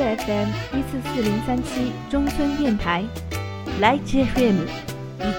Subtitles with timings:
[0.00, 3.04] FM 一四四零三七中村電台
[3.80, 4.66] ライチ FM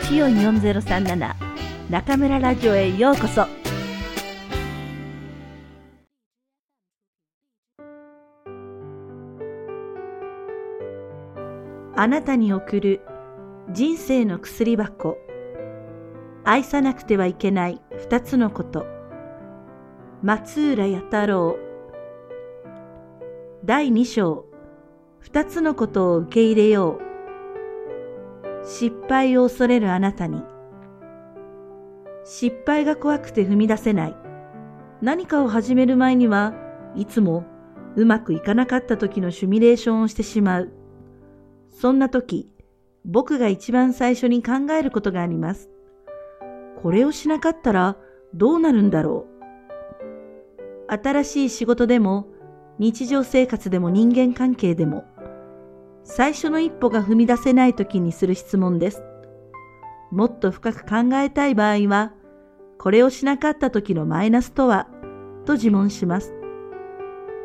[0.07, 1.35] 一四四ゼロ三七
[1.89, 3.45] 中村ラジオへようこそ。
[11.95, 13.01] あなたに送る
[13.69, 15.17] 人生の薬箱。
[16.43, 18.85] 愛さなくてはいけない二つのこと。
[20.23, 21.57] 松浦弥太郎。
[23.63, 24.50] 第二章。
[25.21, 28.65] 二つのことを受け入れよう。
[28.65, 30.43] 失敗を恐れるあなたに。
[32.25, 34.15] 失敗が怖くて踏み出せない。
[35.01, 36.53] 何かを始める前には
[36.95, 37.45] いつも
[37.95, 40.71] うまくいかなかった時のシミュレーションをしてしまう。
[41.71, 42.49] そんな時、
[43.05, 45.69] 僕が一番最初に考えることがあります。
[46.81, 47.97] これをしなかったら
[48.33, 50.93] どうなるんだろう。
[50.93, 52.27] 新しい仕事でも、
[52.79, 55.05] 日常生活でも人間関係でも、
[56.03, 59.03] 最初の一歩が踏み出せない時にする質問です。
[60.11, 62.13] もっと深く考えたい場合は、
[62.77, 64.87] これをしなかった時のマイナスとは
[65.45, 66.33] と自問します。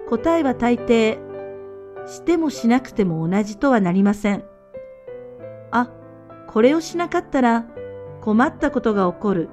[0.09, 1.19] 答えは大抵、
[2.07, 4.45] してもしなくても同じとはなりません。
[5.71, 5.91] あ、
[6.47, 7.67] これをしなかったら
[8.21, 9.49] 困ったことが起こる。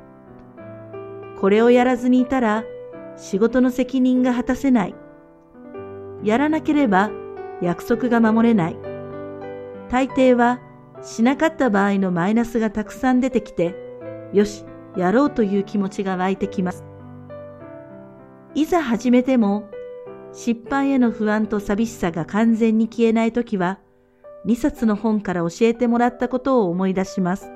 [1.39, 2.63] これをやらずにいたら
[3.17, 4.95] 仕事の責任が果たせない。
[6.23, 7.11] やらなければ
[7.61, 8.92] 約束が守れない。
[9.93, 10.59] 大抵は
[11.03, 13.75] しなかった場合のマイナスがたくさん出てきて、
[14.33, 14.65] よし、
[14.97, 16.83] やろうという気持ちが湧いてきます。
[18.55, 19.69] いざ始めても
[20.31, 23.81] 失敗への不安と寂しさが完全に消えないときは、
[24.47, 27.51] 2冊の本から教えてもらったことを思い出します。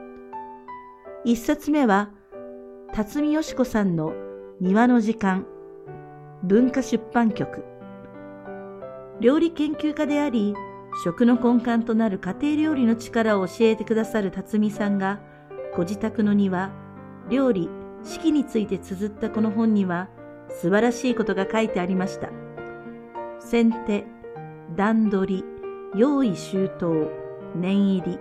[1.26, 2.12] 1冊目は、
[2.94, 4.14] 辰巳よし子さんの
[4.62, 5.48] 庭の時間、
[6.44, 7.64] 文化出版局。
[9.22, 10.54] 料理研究家であり、
[11.04, 15.20] 食の根幹となる家庭料理の力を教えてくださる辰巳さんが、
[15.76, 16.72] ご自宅の庭、
[17.30, 17.70] 料理、
[18.04, 20.10] 四季について綴ったこの本には、
[20.50, 22.30] 素晴らしいことが書いてありました。
[23.40, 24.06] 先手、
[24.76, 25.46] 段取り、
[25.96, 27.12] 用意周到、
[27.56, 28.20] 念入り。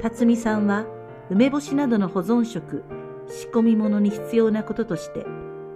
[0.00, 0.86] 辰巳さんは、
[1.28, 2.84] 梅干しなどの保存食、
[3.26, 5.26] 仕込み物に必要なこととして、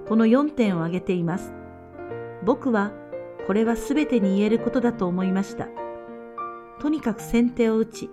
[0.09, 1.53] この4点を挙げています。
[2.45, 2.93] 僕は、
[3.49, 5.67] これは全てに言えることだと思いました。
[6.81, 8.11] とにかく先手を打ち、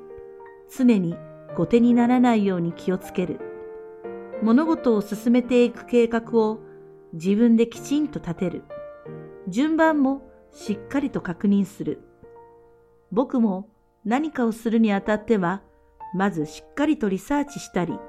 [0.75, 1.15] 常に
[1.55, 3.39] 後手にならないように気をつける。
[4.41, 6.59] 物事を進めていく計画を
[7.13, 8.63] 自分できちんと立てる。
[9.47, 10.21] 順番も
[10.51, 12.01] しっかりと確認する。
[13.11, 13.69] 僕も
[14.05, 15.61] 何かをするにあたっては、
[16.15, 17.99] まずしっかりとリサーチしたり、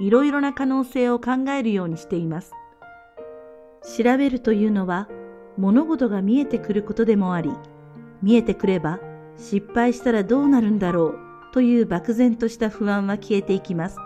[0.00, 2.52] いろいろな可能性を考えるようにしています。
[3.98, 5.08] 調べるというのは、
[5.56, 7.52] 物事が見えてくることでもあり、
[8.22, 9.00] 見えてくれば
[9.40, 11.18] 失敗したらどうなるんだろう
[11.52, 13.96] という漠然とした不安は消えていきます。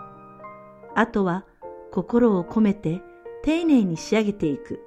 [0.95, 1.45] あとは
[1.91, 3.01] 心を込めて
[3.43, 4.79] 丁寧に仕上げていく。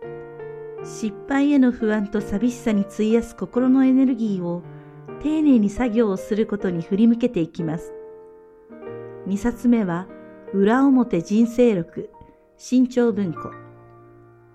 [0.84, 4.62] 失敗への不安と寂しさに費やす心のエネルギーを
[5.22, 7.92] 丁寧に作業をすることに振り向けていきます。
[9.26, 10.06] 2冊目は、
[10.54, 12.10] 裏表人生録、
[12.56, 13.50] 新潮文庫。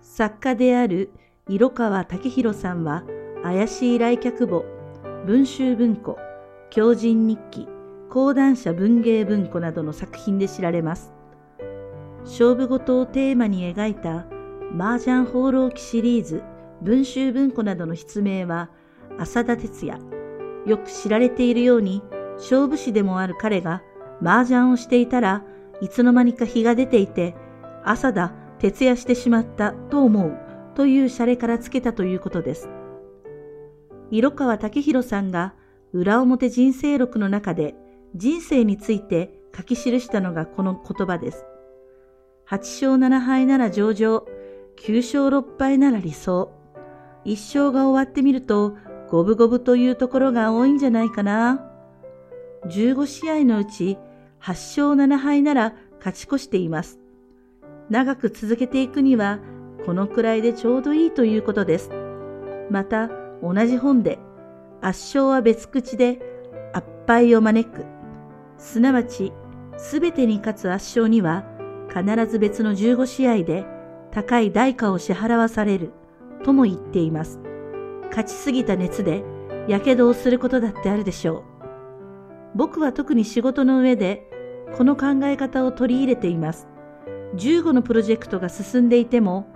[0.01, 1.11] 作家である
[1.47, 3.03] 色川武弘さんは、
[3.43, 4.65] 怪しい来客簿、
[5.25, 6.17] 文集文庫、
[6.69, 7.69] 狂人日記、
[8.09, 11.13] 講談社文芸文庫などの作品で知られます。
[12.25, 14.25] 勝負事をテーマに描いた
[14.77, 16.43] 麻雀放浪記シリーズ、
[16.81, 18.69] 文集文庫などの筆名は、
[19.17, 19.97] 浅田哲也。
[20.65, 22.03] よく知られているように、
[22.35, 23.81] 勝負師でもある彼が、
[24.21, 25.45] 麻雀をしていたら
[25.79, 27.33] いつの間にか日が出ていて、
[27.85, 30.37] 朝だ、徹夜してしまったと思う
[30.75, 32.69] というシャレからつけたということです。
[34.13, 35.55] 色川武弘さんが
[35.91, 37.73] 裏表人生録の中で
[38.13, 41.45] 人生について書き記したのがこの言葉です。
[42.47, 44.23] 8勝7敗なら上々、
[44.77, 46.51] 9勝6敗なら理想。
[47.25, 48.77] 一勝が終わってみると、
[49.09, 51.67] 五分五分というところが多いんじゃないかな。
[52.65, 53.97] 15試合のうち
[54.41, 56.99] 8勝7敗なら勝ち越しています。
[57.89, 59.39] 長く続けていくには、
[59.87, 61.89] このくらいでちょうどいいということです。
[62.69, 64.19] また、同じ本で、
[64.81, 66.19] 圧勝は別口で
[66.73, 67.85] 圧敗を招く。
[68.57, 69.33] すなわち、
[69.77, 71.45] すべてに勝つ圧勝には、
[71.89, 73.65] 必ず別の15試合で
[74.11, 75.91] 高い代価を支払わされる
[76.43, 77.39] とも言っています。
[78.09, 79.23] 勝ちすぎた熱で
[79.67, 81.43] 火傷をすることだってあるでしょう。
[82.55, 84.29] 僕は特に仕事の上で
[84.77, 86.67] この考え方を取り入れています。
[87.35, 89.47] 15のプロジェクトが進んでいても、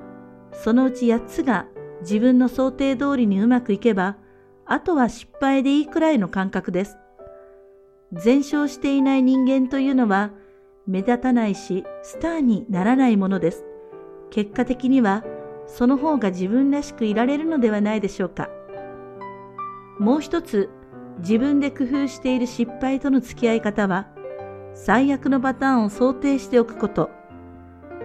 [0.51, 1.67] そのうち8つが
[2.01, 4.17] 自分の想定通りにうまくいけば、
[4.65, 6.97] あとは失敗でいいくらいの感覚です。
[8.13, 10.31] 全勝していない人間というのは
[10.85, 13.65] 目立たないしスターにならないものです。
[14.29, 15.23] 結果的には
[15.65, 18.49] その方が自分らしくいられるのではないでしょうか。
[19.99, 20.69] もう一つ
[21.19, 24.07] 自分で工夫している失敗との付き合い方は
[24.73, 27.09] 最悪のパターンを想定しておくこと。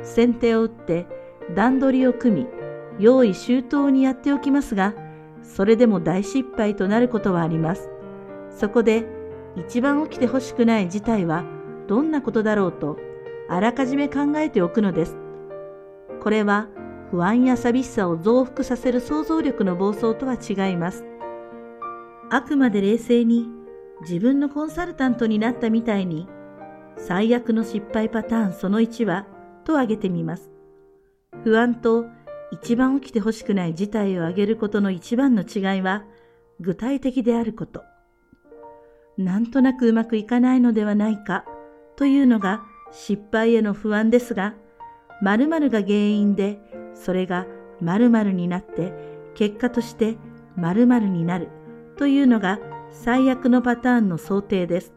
[0.02, 1.06] 先手を打って
[1.54, 2.61] 段取りを組み
[2.98, 4.94] 用意周到にやっておきますが
[5.42, 7.90] それでも大失敗となることはあります。
[8.50, 9.06] そこで
[9.56, 11.44] 一番起きてほしくない事態は
[11.88, 12.98] どんなことだろうと
[13.48, 15.16] あらかじめ考えておくのです。
[16.22, 16.68] これは
[17.10, 21.04] 不安や寂しさを増幅させる想像力の暴走とは違います。
[22.30, 23.48] あくまで冷静に
[24.02, 26.28] 自分のコンサルタントになったみたいに
[26.96, 29.26] 最悪の失敗パターンその1は
[29.64, 30.50] と挙げてみます。
[31.44, 32.06] 不安と
[32.52, 36.04] 一番起きてほしくない事態を挙げることの一番の違いは
[36.60, 37.82] 具体的であること。
[39.16, 41.44] なんとなくうまくいかないのではないか
[41.96, 42.62] というのが
[42.92, 44.54] 失敗への不安ですが、
[45.22, 46.60] 〇〇が原因で
[46.94, 47.46] それが
[47.80, 48.92] 〇〇になって
[49.34, 50.16] 結果として
[50.56, 51.48] 〇〇になる
[51.96, 52.58] というのが
[52.90, 54.92] 最悪のパターンの想定です。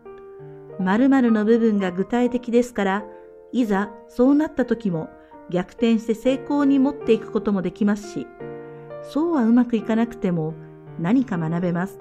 [0.79, 3.05] 〇〇の部分が具体的ですから、
[3.53, 5.09] いざそうなった時も
[5.49, 8.27] 逆転して成功に持っていくこともできますし、
[9.03, 10.53] そうはうまくいかなくても
[10.99, 11.99] 何か学べます。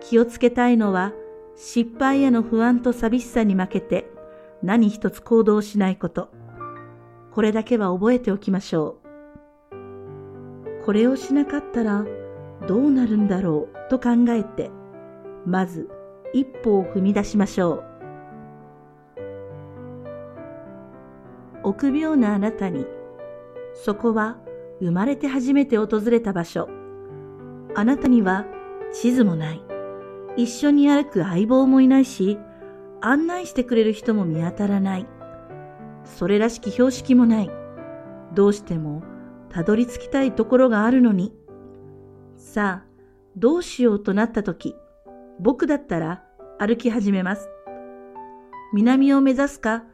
[0.00, 1.12] 気をつけたいのは、
[1.56, 4.10] 失敗への不安と寂しさに負けて
[4.62, 6.28] 何一つ行動しないこと。
[7.32, 8.98] これだけは覚えておきましょ
[9.72, 10.84] う。
[10.84, 12.04] これをしなかったら
[12.68, 14.70] どうなるんだろうと考えて、
[15.44, 15.88] まず
[16.32, 17.84] 一歩を踏み出しましょう。
[21.66, 22.86] 臆病なあなたに、
[23.74, 24.38] そこは
[24.80, 26.68] 生まれて初めて訪れた場所。
[27.74, 28.46] あなたには
[28.92, 29.62] 地図もない。
[30.36, 32.38] 一緒に歩く相棒もいないし、
[33.00, 35.06] 案内してくれる人も見当たらない。
[36.04, 37.50] それらしき標識もない。
[38.32, 39.02] どうしても
[39.50, 41.34] たどり着きたいところがあるのに。
[42.36, 42.88] さあ、
[43.36, 44.76] どうしようとなった時、
[45.40, 46.22] 僕だったら
[46.60, 47.48] 歩き始めます。
[48.72, 49.84] 南を目指すか、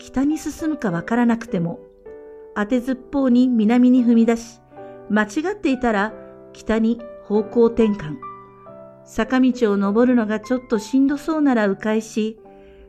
[0.00, 1.78] 北に進むかわからなくても、
[2.56, 4.60] 当てずっぽうに南に踏み出し、
[5.10, 6.14] 間違っていたら
[6.54, 8.16] 北に方向転換。
[9.04, 12.40] 坂道を登るのがちょっとしんどそうなら迂回し、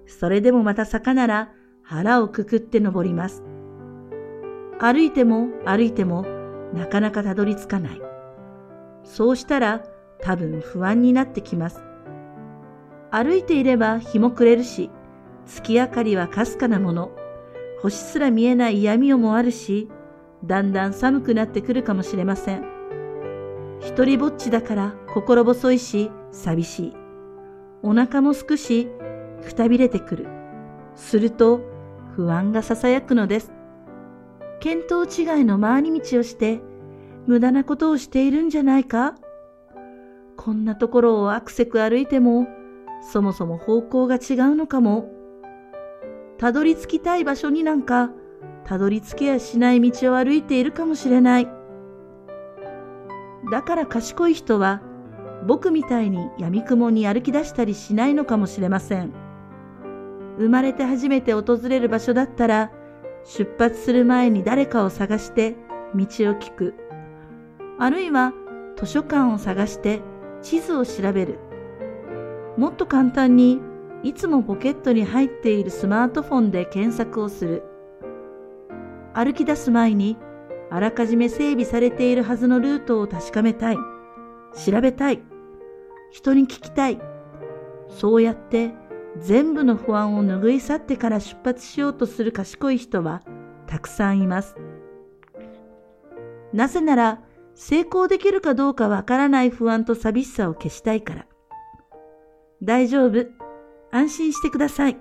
[0.07, 1.51] それでもまた坂なら
[1.83, 3.43] 腹をくくって登ります。
[4.79, 6.25] 歩いても歩いても
[6.73, 8.01] なかなかたどり着かない。
[9.03, 9.83] そうしたら
[10.21, 11.83] 多分不安になってきます。
[13.11, 14.89] 歩いていれば日も暮れるし、
[15.45, 17.11] 月明かりはかすかなもの、
[17.81, 19.89] 星すら見えない闇夜もあるし、
[20.43, 22.63] だんだん寒くなってくるかもしれません。
[23.79, 26.93] 一人ぼっちだから心細いし寂しい。
[27.83, 28.87] お腹もすくし、
[29.43, 30.27] くたびれてくる。
[30.95, 31.61] すると
[32.15, 33.51] 不安が囁くのです。
[34.59, 36.61] 見当違いの回り道をして、
[37.25, 39.15] 無駄なことをしているんじゃないか
[40.37, 42.47] こんなところをアクセク歩いても、
[43.01, 45.20] そもそも方向が違うのかも。
[46.41, 48.09] たどり着きたい場所になんか、
[48.63, 51.47] たどり着けやしない道を歩いているかもしれない。
[53.51, 54.81] だから賢い人は、
[55.45, 59.13] 僕みたいに闇雲に歩き出したりしないのかもしれません。
[60.39, 62.71] 生まれて初めて訪れる場所だったら、
[63.23, 65.51] 出発する前に誰かを探して
[65.93, 66.73] 道を聞く。
[67.77, 68.33] あるいは
[68.77, 70.01] 図書館を探して
[70.41, 71.37] 地図を調べる。
[72.57, 73.61] もっと簡単に
[74.03, 77.63] いつもポケットに入っているスマートフォンで検索をする。
[79.13, 80.17] 歩き出す前に
[80.71, 83.77] あらかじめ整備されているはずのルートを確かめたい。
[84.65, 85.21] 調べたい。
[86.11, 86.99] 人に聞きたい。
[87.89, 88.71] そうやって
[89.19, 93.21] 全部の不安を拭い去ってから出発しようとする賢い人は
[93.67, 94.55] たくさんいます。
[96.53, 97.21] なぜなら
[97.53, 101.27] 成功できるかどうかわからない不安と寂しさを消したいから。
[102.63, 103.40] 大丈夫。
[103.91, 104.97] 安心してください。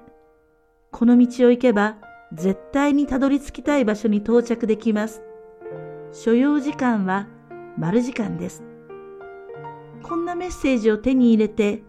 [0.91, 1.97] この道を行けば
[2.33, 5.23] 絶対にたどり着きたい場所に到着できます。
[6.13, 7.29] 所要時間は
[7.79, 8.65] 丸時間です。
[10.03, 11.83] こんなメッセージを手に入れて、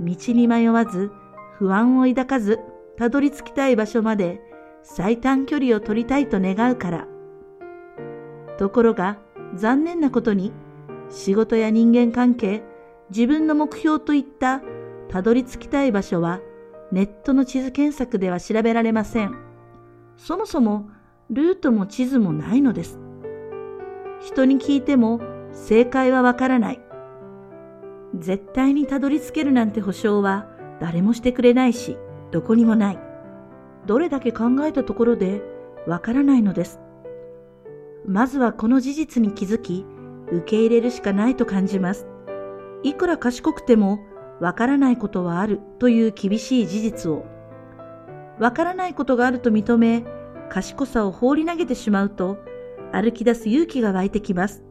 [0.00, 1.12] 道に迷わず、
[1.58, 2.58] 不安を抱かず、
[2.96, 4.40] たどり着きたい場所まで
[4.82, 7.06] 最短距離を取りたいと願うから。
[8.58, 9.18] ところが、
[9.54, 10.52] 残念なことに、
[11.08, 12.64] 仕事や人間関係、
[13.10, 14.60] 自分の目標といった
[15.08, 16.40] たどり着きたい場所は
[16.90, 19.34] ネットの地図検索では調べられません。
[20.16, 20.88] そもそも
[21.30, 22.98] ルートも地図もないのです。
[24.20, 25.20] 人に聞いても
[25.52, 26.80] 正解はわからない。
[28.14, 30.46] 絶対にたどり着けるなんて保証は
[30.80, 31.98] 誰もしてくれないし、
[32.30, 32.98] どこにもない。
[33.86, 35.42] どれだけ考えたところで
[35.86, 36.80] わからないのです。
[38.06, 39.84] まずはこの事実に気づき、
[40.30, 42.06] 受け入れるしかないと感じます。
[42.82, 44.00] いくら賢くても
[44.40, 47.24] わからないことはあるという厳しい事実を、
[48.38, 50.04] わからないことがあると認め、
[50.48, 52.38] 賢さを放り投げてしまうと、
[52.92, 54.64] 歩き出す勇気が湧いてきます。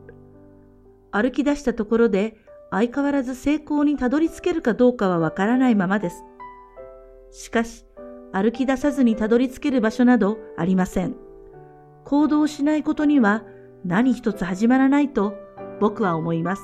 [1.12, 2.38] 歩き出したところで
[2.72, 6.24] 相変わらず成功にたどり着けるかどうかはわからないままです。
[7.32, 7.86] しかし、
[8.34, 11.16] 歩き出さずにたどり着ける場所などありません。
[12.06, 13.44] 行動しないことには
[13.86, 15.36] 何一つ始まらないと
[15.80, 16.64] 僕は思います。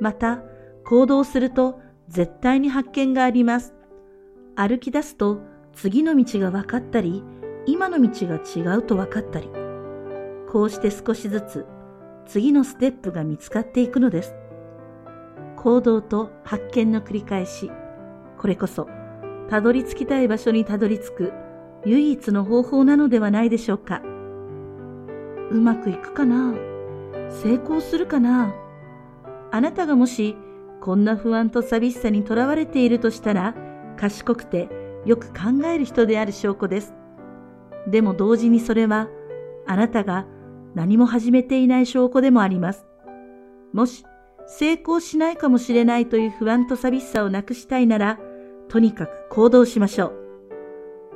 [0.00, 0.42] また、
[0.86, 3.74] 行動すると絶対に発見があります。
[4.54, 5.40] 歩き出すと
[5.74, 7.24] 次の道が分かったり、
[7.66, 9.50] 今の道が違うと分かったり、
[10.50, 11.66] こうして少しずつ
[12.24, 14.34] 次のステップが見つかっていくのです。
[15.56, 17.70] 行動と発見の繰り返し、
[18.38, 18.88] これこそ、
[19.48, 21.32] たどり着きたい場所にたどり着く
[21.84, 24.02] 唯一の方法なのではないでしょうか。
[25.50, 26.54] うまくいくかな？
[27.30, 28.54] 成功するかな？
[29.50, 30.36] あなたがもし、
[30.80, 33.54] こんな不安と寂しさにとらわれているとしたら、
[33.96, 34.68] 賢くて
[35.04, 36.94] よく考える人である証拠です。
[37.88, 39.08] でも同時にそれは、
[39.66, 40.26] あなたが
[40.74, 42.86] 何も始めていない証拠でもあります。
[43.72, 44.04] もし、
[44.46, 48.18] 成功しないかもしれないという不安と寂しさをなくしたいなら、
[48.68, 50.12] とにかく行動しましょ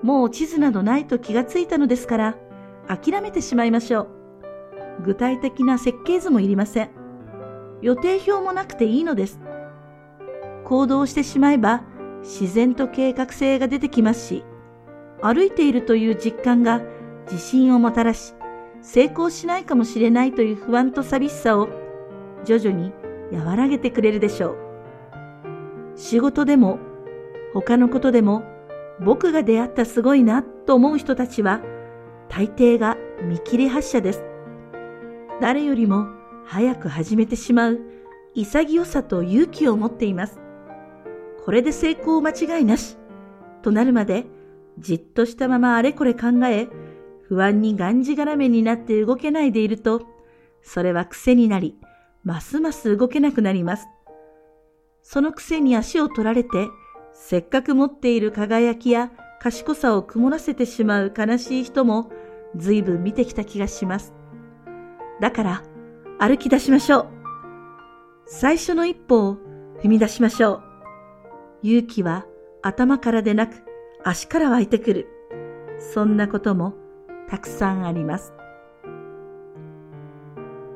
[0.02, 0.06] う。
[0.06, 2.36] もう地図などないと気がついたのですから、
[2.88, 4.08] 諦めてしまいましょう。
[5.04, 6.90] 具体的な設計図もいりません。
[7.82, 9.40] 予定表もなくていいのです。
[10.70, 11.82] 行動してしまえば
[12.22, 14.44] 自然と計画性が出てきますし、
[15.20, 16.80] 歩いているという実感が
[17.24, 18.34] 自信をもたらし、
[18.80, 21.68] 成功しないかもしれないという不安と寂しさを
[22.44, 22.92] 徐々に
[23.32, 24.56] 和らげてくれるでしょう。
[25.96, 26.78] 仕事でも
[27.52, 28.44] 他のことでも
[29.00, 31.62] 僕が出会ったすごいなと思う人たちは
[32.28, 34.22] 大抵が見切り発車です。
[35.40, 36.06] 誰よりも
[36.46, 37.80] 早く始めてしまう
[38.36, 40.40] 潔さと勇気を持っています。
[41.44, 42.96] これで成功間違いなし
[43.62, 44.26] となるまで
[44.78, 46.68] じっとしたままあれこれ考え
[47.22, 50.02] 不安にがんじがらめになって動けないでいると
[50.62, 51.76] それは癖になり
[52.24, 53.88] ますます動けなくなります。
[55.02, 56.68] そのくせに足を取られて、
[57.12, 62.10] せっかく持っている輝きや賢さを曇らせてしまう悲しい人も
[62.56, 64.12] 随分見てきた気がします。
[65.20, 65.62] だから
[66.18, 67.08] 歩き出しましょう。
[68.26, 69.36] 最初の一歩を
[69.82, 70.69] 踏み出しましょう。
[71.62, 72.26] 勇気は
[72.62, 73.62] 頭からでなく
[74.04, 75.06] 足から湧いてくる。
[75.78, 76.74] そんなことも
[77.28, 78.32] たくさんあります。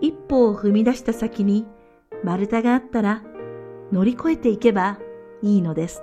[0.00, 1.67] 一歩を踏み出した先に
[2.23, 3.23] 丸太があったら
[3.93, 4.99] 乗り越えていけば
[5.43, 6.03] いいのです。